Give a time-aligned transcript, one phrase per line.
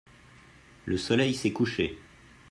[0.85, 1.95] Le soleil s’est couché.